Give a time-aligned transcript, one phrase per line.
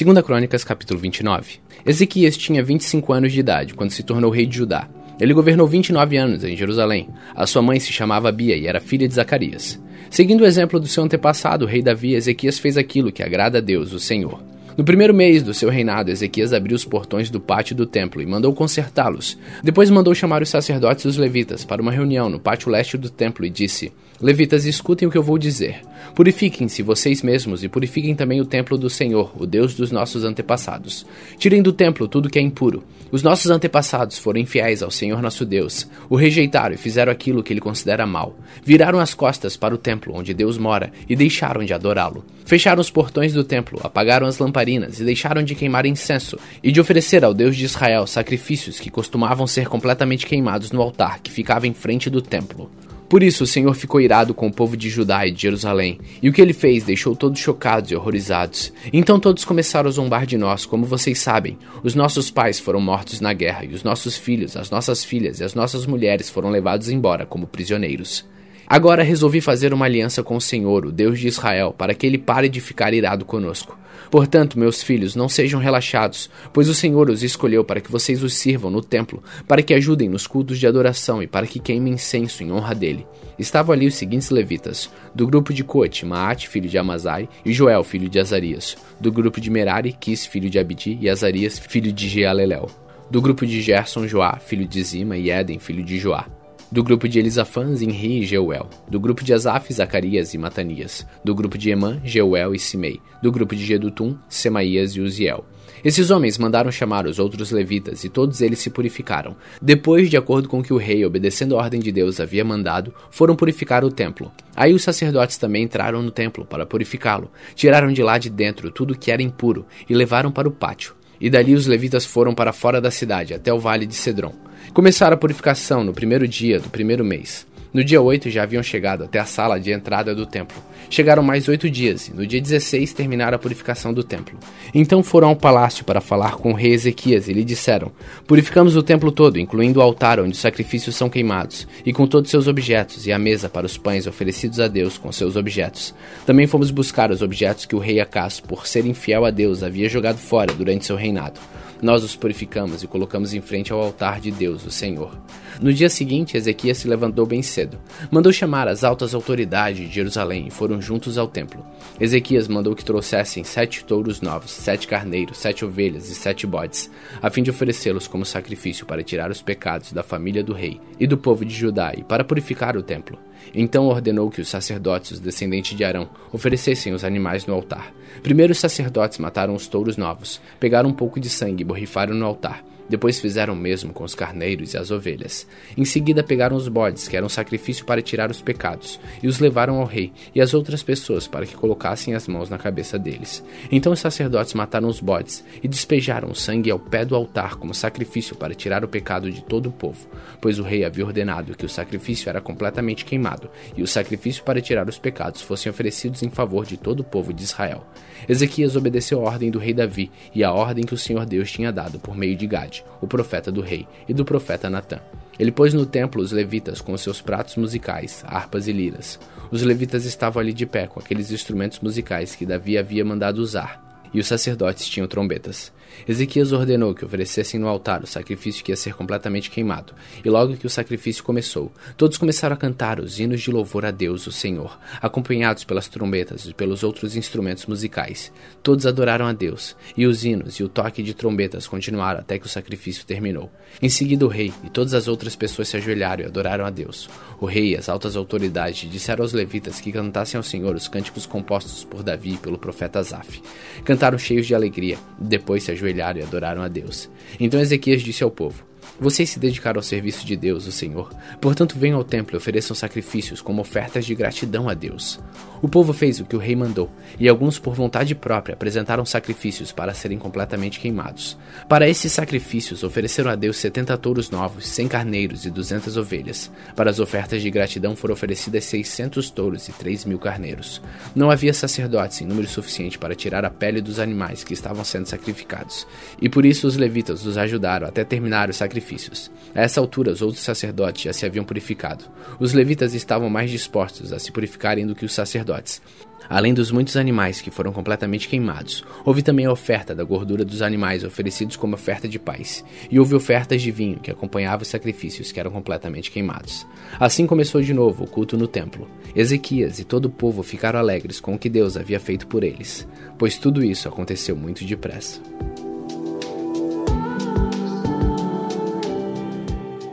[0.00, 1.56] Segunda Crônicas, capítulo 29.
[1.84, 4.88] Ezequias tinha 25 anos de idade quando se tornou rei de Judá.
[5.20, 7.10] Ele governou 29 anos em Jerusalém.
[7.34, 9.78] A sua mãe se chamava Bia e era filha de Zacarias.
[10.08, 13.60] Seguindo o exemplo do seu antepassado, o rei Davi, Ezequias fez aquilo que agrada a
[13.60, 14.42] Deus, o Senhor.
[14.74, 18.26] No primeiro mês do seu reinado, Ezequias abriu os portões do pátio do templo e
[18.26, 19.36] mandou consertá-los.
[19.62, 23.10] Depois mandou chamar os sacerdotes e os levitas para uma reunião no pátio leste do
[23.10, 23.92] templo e disse:
[24.22, 25.80] Levitas, escutem o que eu vou dizer.
[26.14, 31.06] Purifiquem-se vocês mesmos e purifiquem também o templo do Senhor, o Deus dos nossos antepassados.
[31.38, 32.84] Tirem do templo tudo que é impuro.
[33.10, 37.50] Os nossos antepassados foram infiéis ao Senhor nosso Deus, o rejeitaram e fizeram aquilo que
[37.50, 38.36] ele considera mal.
[38.62, 42.22] Viraram as costas para o templo onde Deus mora e deixaram de adorá-lo.
[42.44, 46.80] Fecharam os portões do templo, apagaram as lamparinas e deixaram de queimar incenso e de
[46.80, 51.66] oferecer ao Deus de Israel sacrifícios que costumavam ser completamente queimados no altar que ficava
[51.66, 52.70] em frente do templo.
[53.10, 56.28] Por isso o Senhor ficou irado com o povo de Judá e de Jerusalém, e
[56.28, 58.72] o que ele fez deixou todos chocados e horrorizados.
[58.92, 61.58] Então todos começaram a zombar de nós, como vocês sabem.
[61.82, 65.44] Os nossos pais foram mortos na guerra, e os nossos filhos, as nossas filhas e
[65.44, 68.24] as nossas mulheres foram levados embora como prisioneiros.
[68.72, 72.16] Agora resolvi fazer uma aliança com o Senhor, o Deus de Israel, para que ele
[72.16, 73.76] pare de ficar irado conosco.
[74.08, 78.34] Portanto, meus filhos, não sejam relaxados, pois o Senhor os escolheu para que vocês os
[78.34, 82.44] sirvam no templo, para que ajudem nos cultos de adoração e para que queimem incenso
[82.44, 83.04] em honra dele.
[83.36, 87.82] Estavam ali os seguintes levitas: do grupo de Cote, Maate, filho de Amazai, e Joel,
[87.82, 92.08] filho de Azarias; do grupo de Merari, Quis, filho de Abdi, e Azarias, filho de
[92.08, 92.70] Jealelel;
[93.10, 96.28] do grupo de Gerson, Joá, filho de Zima, e Éden, filho de Joá
[96.70, 101.34] do grupo de Elisafã, Zinri e Jeuel, do grupo de Asaf, Zacarias e Matanias, do
[101.34, 105.44] grupo de Emã, Jeuel e Simei, do grupo de Gedutum, Semaías e Uziel.
[105.84, 109.34] Esses homens mandaram chamar os outros levitas, e todos eles se purificaram.
[109.60, 113.34] Depois, de acordo com que o rei, obedecendo a ordem de Deus, havia mandado, foram
[113.34, 114.30] purificar o templo.
[114.54, 118.96] Aí os sacerdotes também entraram no templo para purificá-lo, tiraram de lá de dentro tudo
[118.96, 120.99] que era impuro e levaram para o pátio.
[121.20, 124.34] E dali os levitas foram para fora da cidade, até o vale de Cedron.
[124.72, 127.46] Começaram a purificação no primeiro dia do primeiro mês.
[127.72, 130.60] No dia 8 já haviam chegado até a sala de entrada do templo.
[130.88, 134.36] Chegaram mais oito dias, e no dia 16 terminaram a purificação do templo.
[134.74, 137.92] Então foram ao palácio para falar com o rei Ezequias e lhe disseram:
[138.26, 142.30] Purificamos o templo todo, incluindo o altar onde os sacrifícios são queimados, e com todos
[142.30, 145.94] seus objetos, e a mesa para os pães oferecidos a Deus com seus objetos.
[146.26, 149.88] Também fomos buscar os objetos que o rei Acas, por ser infiel a Deus, havia
[149.88, 151.38] jogado fora durante seu reinado.
[151.82, 155.18] Nós os purificamos e colocamos em frente ao altar de Deus, o Senhor.
[155.60, 157.78] No dia seguinte, Ezequias se levantou bem cedo.
[158.10, 161.64] Mandou chamar as altas autoridades de Jerusalém e foram juntos ao templo.
[161.98, 166.90] Ezequias mandou que trouxessem sete touros novos, sete carneiros, sete ovelhas e sete bodes,
[167.20, 171.06] a fim de oferecê-los como sacrifício para tirar os pecados da família do rei e
[171.06, 173.18] do povo de Judá e para purificar o templo.
[173.54, 177.92] Então ordenou que os sacerdotes, os descendentes de Arão, oferecessem os animais no altar.
[178.22, 182.26] Primeiro os sacerdotes mataram os touros novos, pegaram um pouco de sangue e borrifaram no
[182.26, 182.64] altar.
[182.90, 185.46] Depois fizeram o mesmo com os carneiros e as ovelhas.
[185.76, 189.76] Em seguida pegaram os bodes, que eram sacrifício para tirar os pecados, e os levaram
[189.76, 193.44] ao rei e às outras pessoas para que colocassem as mãos na cabeça deles.
[193.70, 197.72] Então os sacerdotes mataram os bodes e despejaram o sangue ao pé do altar como
[197.72, 200.08] sacrifício para tirar o pecado de todo o povo,
[200.40, 204.60] pois o rei havia ordenado que o sacrifício era completamente queimado e o sacrifício para
[204.60, 207.86] tirar os pecados fossem oferecidos em favor de todo o povo de Israel.
[208.28, 211.72] Ezequias obedeceu a ordem do rei Davi e a ordem que o Senhor Deus tinha
[211.72, 215.00] dado por meio de Gade o profeta do rei, e do profeta Natã.
[215.38, 219.18] Ele pôs no templo os levitas com seus pratos musicais, harpas e liras.
[219.50, 223.90] Os levitas estavam ali de pé com aqueles instrumentos musicais que Davi havia mandado usar
[224.12, 225.72] e os sacerdotes tinham trombetas.
[226.08, 230.56] Ezequias ordenou que oferecessem no altar o sacrifício que ia ser completamente queimado, e logo
[230.56, 234.32] que o sacrifício começou, todos começaram a cantar os hinos de louvor a Deus, o
[234.32, 238.32] Senhor, acompanhados pelas trombetas e pelos outros instrumentos musicais.
[238.62, 242.46] Todos adoraram a Deus, e os hinos e o toque de trombetas continuaram até que
[242.46, 243.50] o sacrifício terminou.
[243.80, 247.08] Em seguida, o rei e todas as outras pessoas se ajoelharam e adoraram a Deus.
[247.40, 251.26] O rei e as altas autoridades disseram aos levitas que cantassem ao Senhor os cânticos
[251.26, 253.40] compostos por Davi e pelo profeta Asaf
[253.84, 257.10] cantaram cheios de alegria, depois se ajoelharam e adoraram a Deus.
[257.38, 258.64] Então Ezequias disse ao povo:
[259.00, 261.10] vocês se dedicaram ao serviço de Deus, o Senhor.
[261.40, 265.18] Portanto, venham ao templo e ofereçam sacrifícios como ofertas de gratidão a Deus.
[265.62, 269.72] O povo fez o que o rei mandou, e alguns, por vontade própria, apresentaram sacrifícios
[269.72, 271.36] para serem completamente queimados.
[271.68, 276.50] Para esses sacrifícios, ofereceram a Deus setenta touros novos, cem carneiros e duzentas ovelhas.
[276.76, 280.82] Para as ofertas de gratidão foram oferecidas seiscentos touros e três mil carneiros.
[281.14, 285.06] Não havia sacerdotes em número suficiente para tirar a pele dos animais que estavam sendo
[285.06, 285.86] sacrificados,
[286.20, 289.30] e por isso os levitas os ajudaram até terminar o sacrifício sacrifícios.
[289.54, 292.04] A essa altura, os outros sacerdotes já se haviam purificado.
[292.38, 295.80] Os levitas estavam mais dispostos a se purificarem do que os sacerdotes.
[296.28, 300.62] Além dos muitos animais que foram completamente queimados, houve também a oferta da gordura dos
[300.62, 305.32] animais oferecidos como oferta de paz, e houve ofertas de vinho que acompanhavam os sacrifícios
[305.32, 306.64] que eram completamente queimados.
[307.00, 308.88] Assim começou de novo o culto no templo.
[309.14, 312.86] Ezequias e todo o povo ficaram alegres com o que Deus havia feito por eles,
[313.18, 315.20] pois tudo isso aconteceu muito depressa.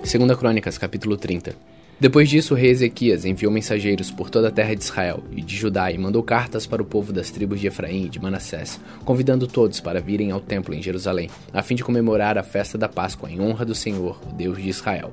[0.08, 1.54] 2 Crônicas, capítulo 30
[2.00, 5.56] depois disso, o rei Ezequias enviou mensageiros por toda a terra de Israel e de
[5.56, 9.48] Judá e mandou cartas para o povo das tribos de Efraim e de Manassés, convidando
[9.48, 13.32] todos para virem ao templo em Jerusalém, a fim de comemorar a festa da Páscoa
[13.32, 15.12] em honra do Senhor, o Deus de Israel.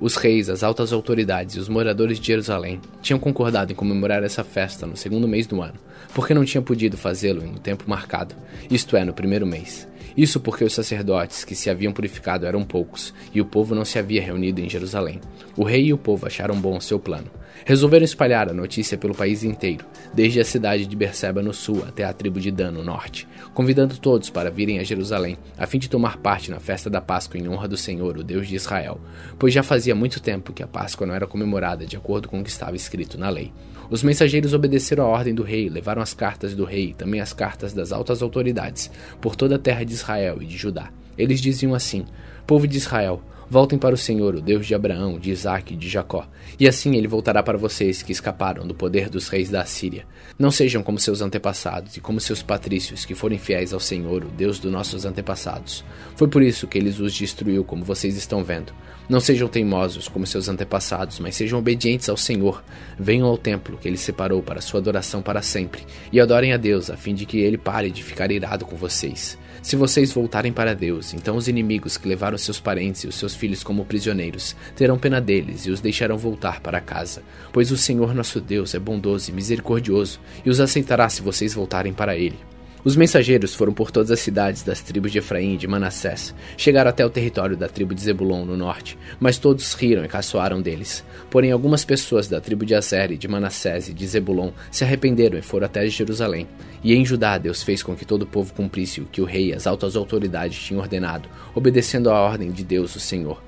[0.00, 4.42] Os reis, as altas autoridades e os moradores de Jerusalém tinham concordado em comemorar essa
[4.42, 5.78] festa no segundo mês do ano,
[6.14, 8.34] porque não tinham podido fazê-lo no tempo marcado,
[8.70, 9.88] isto é, no primeiro mês.
[10.16, 13.98] Isso porque os sacerdotes que se haviam purificado eram poucos, e o povo não se
[13.98, 15.20] havia reunido em Jerusalém.
[15.56, 17.30] O rei e o povo acharam bom o seu plano.
[17.66, 22.04] Resolveram espalhar a notícia pelo país inteiro, desde a cidade de Berseba no sul até
[22.04, 25.88] a tribo de Dan no norte, convidando todos para virem a Jerusalém, a fim de
[25.88, 29.00] tomar parte na festa da Páscoa em honra do Senhor, o Deus de Israel,
[29.38, 32.44] pois já fazia muito tempo que a Páscoa não era comemorada de acordo com o
[32.44, 33.50] que estava escrito na lei.
[33.88, 37.32] Os mensageiros obedeceram à ordem do rei, levaram as cartas do rei e também as
[37.32, 38.90] cartas das altas autoridades
[39.22, 40.90] por toda a terra de Israel e de Judá.
[41.16, 42.04] Eles diziam assim:
[42.46, 45.88] Povo de Israel, Voltem para o Senhor, o Deus de Abraão, de Isaque e de
[45.88, 46.26] Jacó,
[46.58, 50.06] e assim ele voltará para vocês que escaparam do poder dos reis da Assíria.
[50.38, 54.28] Não sejam como seus antepassados e como seus patrícios, que foram fiéis ao Senhor, o
[54.28, 55.84] Deus dos nossos antepassados.
[56.16, 58.72] Foi por isso que ele os destruiu, como vocês estão vendo.
[59.08, 62.64] Não sejam teimosos como seus antepassados, mas sejam obedientes ao Senhor.
[62.98, 66.90] Venham ao templo que ele separou para sua adoração para sempre, e adorem a Deus,
[66.90, 69.38] a fim de que ele pare de ficar irado com vocês.
[69.64, 73.34] Se vocês voltarem para Deus, então os inimigos que levaram seus parentes e os seus
[73.34, 78.14] filhos como prisioneiros terão pena deles e os deixarão voltar para casa, pois o Senhor
[78.14, 82.53] nosso Deus é bondoso e misericordioso e os aceitará se vocês voltarem para Ele.
[82.84, 86.90] Os mensageiros foram por todas as cidades das tribos de Efraim e de Manassés, chegaram
[86.90, 91.02] até o território da tribo de Zebulon no norte, mas todos riram e caçoaram deles.
[91.30, 95.38] Porém, algumas pessoas da tribo de Azer e de Manassés e de Zebulon se arrependeram
[95.38, 96.46] e foram até Jerusalém.
[96.82, 99.46] E em Judá Deus fez com que todo o povo cumprisse o que o rei
[99.46, 103.42] e as altas autoridades tinham ordenado, obedecendo à ordem de Deus o Senhor.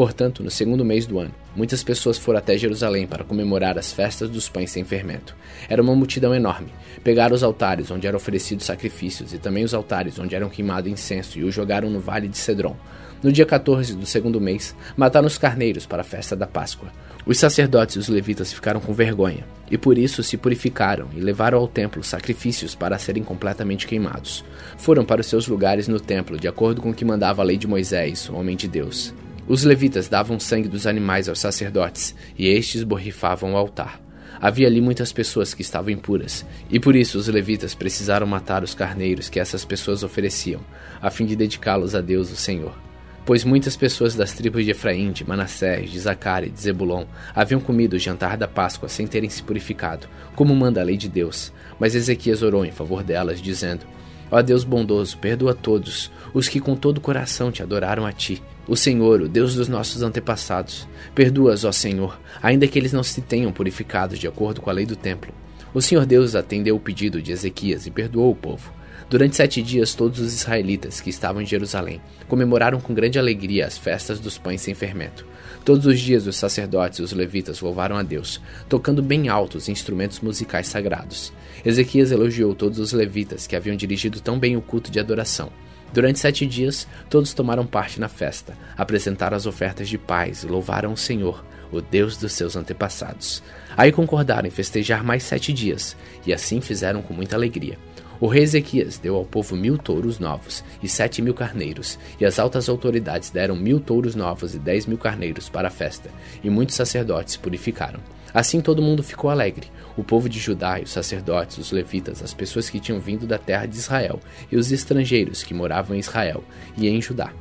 [0.00, 4.30] Portanto, no segundo mês do ano, muitas pessoas foram até Jerusalém para comemorar as festas
[4.30, 5.36] dos pães sem fermento.
[5.68, 6.72] Era uma multidão enorme.
[7.04, 11.38] Pegaram os altares onde eram oferecidos sacrifícios e também os altares onde eram queimado incenso
[11.38, 12.74] e os jogaram no vale de Cedron.
[13.22, 16.88] No dia 14 do segundo mês, mataram os carneiros para a festa da Páscoa.
[17.26, 21.58] Os sacerdotes e os levitas ficaram com vergonha, e por isso se purificaram e levaram
[21.58, 24.42] ao templo sacrifícios para serem completamente queimados.
[24.78, 27.58] Foram para os seus lugares no templo, de acordo com o que mandava a lei
[27.58, 29.12] de Moisés, o homem de Deus.
[29.50, 34.00] Os levitas davam sangue dos animais aos sacerdotes, e estes borrifavam o altar.
[34.40, 38.76] Havia ali muitas pessoas que estavam impuras, e por isso os levitas precisaram matar os
[38.76, 40.60] carneiros que essas pessoas ofereciam,
[41.02, 42.78] a fim de dedicá-los a Deus, o Senhor.
[43.26, 47.04] Pois muitas pessoas das tribos de Efraim, de Manassés, de Zacari e de Zebulon
[47.34, 50.06] haviam comido o jantar da Páscoa sem terem se purificado,
[50.36, 51.52] como manda a lei de Deus.
[51.76, 53.84] Mas Ezequias orou em favor delas, dizendo:
[54.30, 58.40] Ó Deus bondoso, perdoa todos os que com todo o coração te adoraram a ti
[58.70, 60.86] o Senhor, o Deus dos nossos antepassados.
[61.12, 64.86] Perdoa-os, ó Senhor, ainda que eles não se tenham purificado de acordo com a lei
[64.86, 65.34] do templo.
[65.74, 68.72] O Senhor Deus atendeu o pedido de Ezequias e perdoou o povo.
[69.10, 73.76] Durante sete dias, todos os israelitas que estavam em Jerusalém comemoraram com grande alegria as
[73.76, 75.26] festas dos pães sem fermento.
[75.64, 79.68] Todos os dias, os sacerdotes e os levitas louvaram a Deus, tocando bem alto os
[79.68, 81.32] instrumentos musicais sagrados.
[81.64, 85.50] Ezequias elogiou todos os levitas que haviam dirigido tão bem o culto de adoração.
[85.92, 90.92] Durante sete dias, todos tomaram parte na festa, apresentaram as ofertas de paz e louvaram
[90.92, 93.42] o Senhor, o Deus dos seus antepassados.
[93.76, 97.76] Aí concordaram em festejar mais sete dias, e assim fizeram com muita alegria.
[98.20, 102.38] O rei Ezequias deu ao povo mil touros novos e sete mil carneiros, e as
[102.38, 106.10] altas autoridades deram mil touros novos e dez mil carneiros para a festa,
[106.44, 107.98] e muitos sacerdotes purificaram.
[108.34, 112.68] Assim todo mundo ficou alegre, o povo de Judá, os sacerdotes, os levitas, as pessoas
[112.68, 114.20] que tinham vindo da terra de Israel
[114.52, 116.44] e os estrangeiros que moravam em Israel
[116.76, 117.32] e em Judá.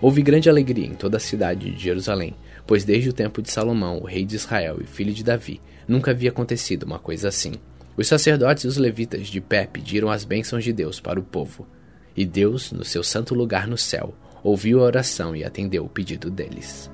[0.00, 3.98] Houve grande alegria em toda a cidade de Jerusalém, pois desde o tempo de Salomão,
[3.98, 7.54] o rei de Israel e filho de Davi, nunca havia acontecido uma coisa assim.
[8.00, 11.68] Os sacerdotes e os levitas de pé pediram as bênçãos de Deus para o povo.
[12.16, 16.30] E Deus, no seu santo lugar no céu, ouviu a oração e atendeu o pedido
[16.30, 16.90] deles.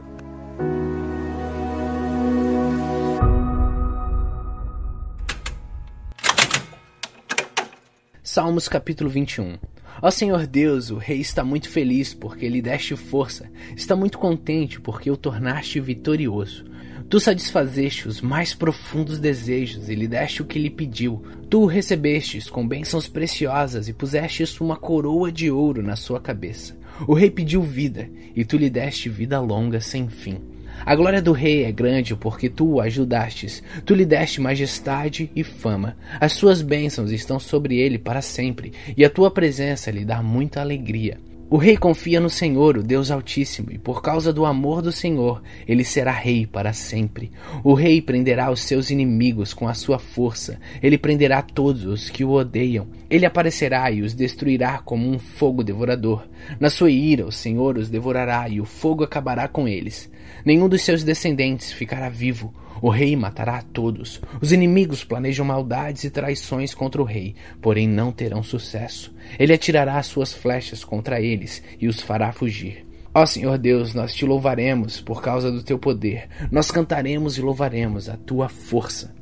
[8.21, 9.59] Salmos capítulo 21
[10.03, 14.81] Ó Senhor Deus, o rei está muito feliz porque lhe deste força, está muito contente
[14.81, 16.65] porque o tornaste vitorioso.
[17.09, 21.23] Tu satisfazeste os mais profundos desejos e lhe deste o que lhe pediu.
[21.49, 26.77] Tu o recebestes com bênçãos preciosas e pusestes uma coroa de ouro na sua cabeça.
[27.07, 30.41] O rei pediu vida, e tu lhe deste vida longa sem fim.
[30.85, 35.45] A glória do rei é grande porque tu o ajudastes, tu lhe deste majestade e
[35.45, 35.97] fama.
[36.21, 40.61] As suas bênçãos estão sobre ele para sempre, e a tua presença lhe dá muita
[40.61, 41.19] alegria.
[41.49, 45.41] O rei confia no Senhor, o Deus Altíssimo, e por causa do amor do Senhor,
[45.65, 47.31] ele será rei para sempre.
[47.63, 52.25] O rei prenderá os seus inimigos com a sua força, ele prenderá todos os que
[52.25, 52.89] o odeiam.
[53.09, 56.27] Ele aparecerá e os destruirá como um fogo devorador.
[56.59, 60.11] Na sua ira, o Senhor os devorará e o fogo acabará com eles.
[60.45, 62.53] Nenhum dos seus descendentes ficará vivo.
[62.81, 64.21] O rei matará a todos.
[64.41, 69.15] Os inimigos planejam maldades e traições contra o rei, porém não terão sucesso.
[69.39, 72.87] Ele atirará suas flechas contra eles e os fará fugir.
[73.15, 76.29] Ó Senhor Deus, nós te louvaremos por causa do teu poder.
[76.51, 79.15] Nós cantaremos e louvaremos a tua força.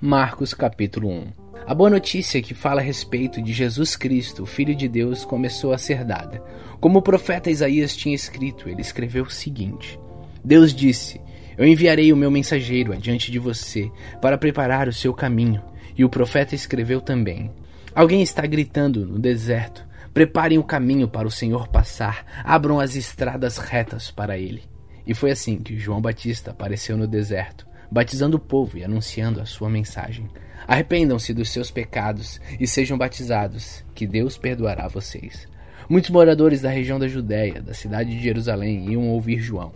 [0.00, 1.37] Marcos capítulo 1
[1.68, 5.74] a boa notícia que fala a respeito de Jesus Cristo, o Filho de Deus, começou
[5.74, 6.42] a ser dada.
[6.80, 10.00] Como o profeta Isaías tinha escrito, ele escreveu o seguinte:
[10.42, 11.20] Deus disse:
[11.58, 15.62] Eu enviarei o meu mensageiro adiante de você para preparar o seu caminho.
[15.94, 17.50] E o profeta escreveu também:
[17.94, 23.58] Alguém está gritando no deserto: Preparem o caminho para o Senhor passar, abram as estradas
[23.58, 24.62] retas para ele.
[25.06, 29.44] E foi assim que João Batista apareceu no deserto, batizando o povo e anunciando a
[29.44, 30.30] sua mensagem.
[30.66, 35.48] Arrependam-se dos seus pecados e sejam batizados, que Deus perdoará vocês.
[35.88, 39.72] Muitos moradores da região da Judéia, da cidade de Jerusalém, iam ouvir João.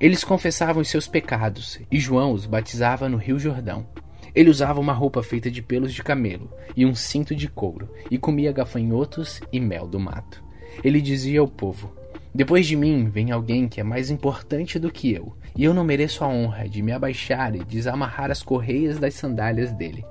[0.00, 3.86] Eles confessavam os seus pecados, e João os batizava no Rio Jordão.
[4.34, 8.16] Ele usava uma roupa feita de pelos de camelo e um cinto de couro, e
[8.16, 10.42] comia gafanhotos e mel do mato.
[10.82, 11.94] Ele dizia ao povo:
[12.34, 15.84] Depois de mim vem alguém que é mais importante do que eu, e eu não
[15.84, 20.04] mereço a honra de me abaixar e desamarrar as correias das sandálias dele.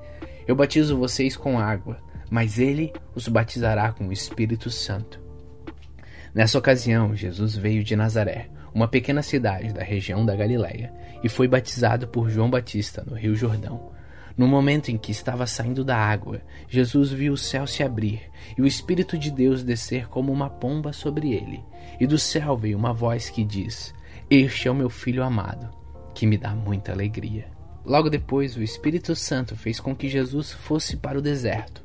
[0.48, 1.98] Eu batizo vocês com água,
[2.30, 5.20] mas ele os batizará com o Espírito Santo.
[6.34, 11.48] Nessa ocasião, Jesus veio de Nazaré, uma pequena cidade da região da Galiléia, e foi
[11.48, 13.92] batizado por João Batista no Rio Jordão.
[14.38, 18.22] No momento em que estava saindo da água, Jesus viu o céu se abrir
[18.58, 21.64] e o Espírito de Deus descer como uma pomba sobre ele.
[22.00, 23.94] E do céu veio uma voz que diz:
[24.30, 25.70] Este é o meu filho amado,
[26.14, 27.48] que me dá muita alegria.
[27.84, 31.84] Logo depois, o Espírito Santo fez com que Jesus fosse para o deserto.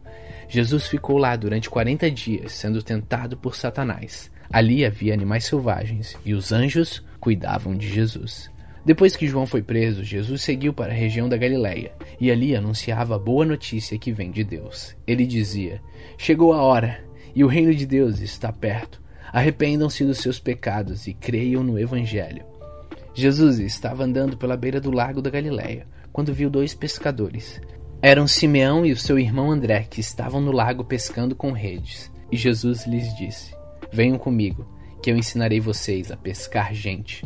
[0.48, 4.30] Jesus ficou lá durante 40 dias, sendo tentado por Satanás.
[4.50, 8.50] Ali havia animais selvagens e os anjos cuidavam de Jesus.
[8.86, 11.90] Depois que João foi preso, Jesus seguiu para a região da Galiléia
[12.20, 14.96] e ali anunciava a boa notícia que vem de Deus.
[15.04, 15.82] Ele dizia:
[16.16, 19.02] Chegou a hora e o reino de Deus está perto.
[19.32, 22.44] Arrependam-se dos seus pecados e creiam no Evangelho.
[23.12, 27.60] Jesus estava andando pela beira do lago da Galiléia quando viu dois pescadores.
[28.00, 32.08] Eram Simeão e o seu irmão André, que estavam no lago pescando com redes.
[32.30, 33.52] E Jesus lhes disse:
[33.90, 34.64] Venham comigo,
[35.02, 37.24] que eu ensinarei vocês a pescar gente.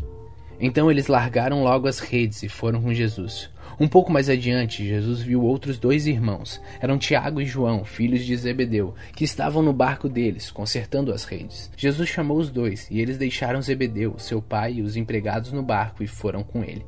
[0.63, 3.49] Então eles largaram logo as redes e foram com Jesus.
[3.79, 8.37] Um pouco mais adiante, Jesus viu outros dois irmãos, eram Tiago e João, filhos de
[8.37, 11.71] Zebedeu, que estavam no barco deles, consertando as redes.
[11.75, 16.03] Jesus chamou os dois, e eles deixaram Zebedeu, seu pai e os empregados no barco
[16.03, 16.85] e foram com ele.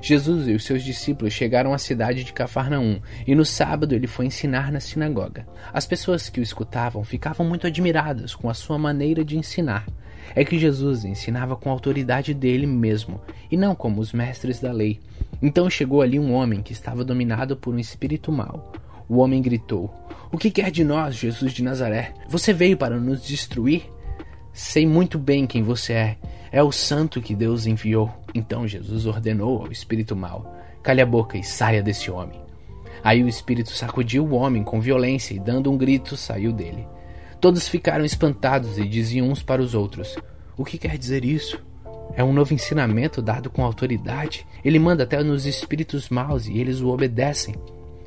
[0.00, 4.26] Jesus e os seus discípulos chegaram à cidade de Cafarnaum e no sábado ele foi
[4.26, 5.46] ensinar na sinagoga.
[5.72, 9.86] As pessoas que o escutavam ficavam muito admiradas com a sua maneira de ensinar.
[10.34, 13.20] É que Jesus ensinava com a autoridade dele mesmo
[13.50, 15.00] e não como os mestres da lei.
[15.42, 18.72] Então chegou ali um homem que estava dominado por um espírito mau.
[19.08, 19.92] O homem gritou:
[20.30, 22.12] O que quer de nós, Jesus de Nazaré?
[22.28, 23.90] Você veio para nos destruir?
[24.52, 26.16] Sei muito bem quem você é.
[26.50, 28.10] É o santo que Deus enviou.
[28.34, 32.40] Então Jesus ordenou ao espírito mau: Cale a boca e saia desse homem.
[33.02, 36.86] Aí o espírito sacudiu o homem com violência e, dando um grito, saiu dele.
[37.40, 40.16] Todos ficaram espantados e diziam uns para os outros:
[40.56, 41.62] O que quer dizer isso?
[42.14, 44.46] É um novo ensinamento dado com autoridade.
[44.64, 47.54] Ele manda até nos espíritos maus e eles o obedecem.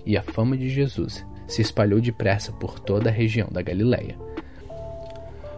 [0.06, 4.18] E a fama de Jesus se espalhou depressa por toda a região da Galileia.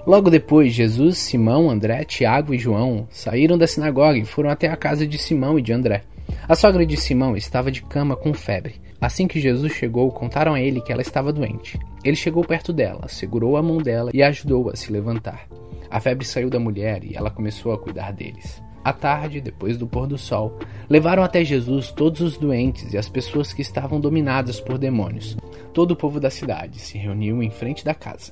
[0.05, 4.75] Logo depois, Jesus, Simão, André, Tiago e João saíram da sinagoga e foram até a
[4.75, 6.03] casa de Simão e de André.
[6.47, 8.81] A sogra de Simão estava de cama com febre.
[9.03, 11.77] Assim que Jesus chegou, contaram a ele que ela estava doente.
[12.05, 15.45] Ele chegou perto dela, segurou a mão dela e ajudou a se levantar.
[15.91, 18.63] A febre saiu da mulher e ela começou a cuidar deles.
[18.81, 20.57] À tarde, depois do pôr do sol,
[20.89, 25.36] levaram até Jesus todos os doentes e as pessoas que estavam dominadas por demônios.
[25.74, 28.31] Todo o povo da cidade se reuniu em frente da casa.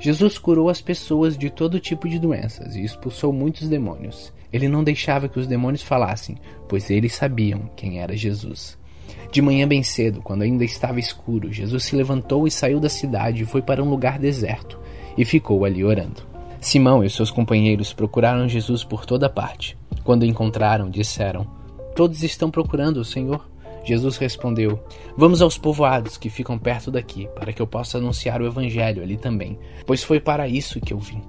[0.00, 4.32] Jesus curou as pessoas de todo tipo de doenças e expulsou muitos demônios.
[4.52, 8.81] Ele não deixava que os demônios falassem, pois eles sabiam quem era Jesus.
[9.30, 13.42] De manhã bem cedo, quando ainda estava escuro, Jesus se levantou e saiu da cidade
[13.42, 14.78] e foi para um lugar deserto
[15.16, 16.22] e ficou ali orando.
[16.60, 19.76] Simão e seus companheiros procuraram Jesus por toda parte.
[20.04, 21.46] Quando o encontraram, disseram:
[21.94, 23.48] Todos estão procurando o Senhor.
[23.84, 24.78] Jesus respondeu:
[25.16, 29.16] Vamos aos povoados que ficam perto daqui, para que eu possa anunciar o Evangelho ali
[29.16, 31.22] também, pois foi para isso que eu vim.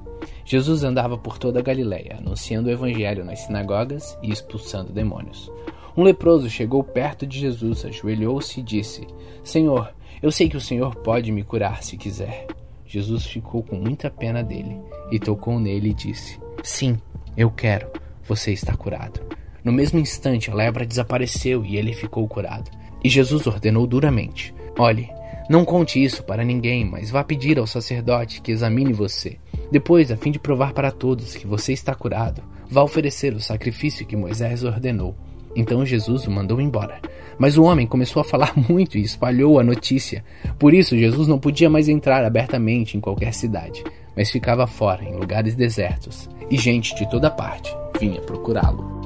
[0.45, 5.51] Jesus andava por toda a Galiléia, anunciando o Evangelho nas sinagogas e expulsando demônios.
[5.95, 9.07] Um leproso chegou perto de Jesus, ajoelhou-se e disse:
[9.43, 12.47] Senhor, eu sei que o Senhor pode me curar se quiser.
[12.85, 14.79] Jesus ficou com muita pena dele
[15.11, 16.97] e tocou nele e disse: Sim,
[17.37, 17.87] eu quero,
[18.23, 19.21] você está curado.
[19.63, 22.71] No mesmo instante, a lepra desapareceu e ele ficou curado.
[23.03, 25.09] E Jesus ordenou duramente: Olhe,
[25.49, 29.37] não conte isso para ninguém, mas vá pedir ao sacerdote que examine você.
[29.71, 34.05] Depois, a fim de provar para todos que você está curado, vá oferecer o sacrifício
[34.05, 35.15] que Moisés ordenou.
[35.55, 36.99] Então Jesus o mandou embora.
[37.37, 40.23] Mas o homem começou a falar muito e espalhou a notícia.
[40.57, 43.83] Por isso, Jesus não podia mais entrar abertamente em qualquer cidade,
[44.15, 49.02] mas ficava fora, em lugares desertos, e gente de toda parte vinha procurá-lo.